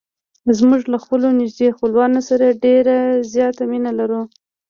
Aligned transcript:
موږ 0.69 0.81
له 0.93 0.97
خپلو 1.03 1.27
نږدې 1.39 1.67
خپلوانو 1.75 2.19
سره 2.29 2.57
ډېره 2.63 2.97
زیاته 3.33 3.63
مینه 3.71 3.91
لرو. 3.99 4.21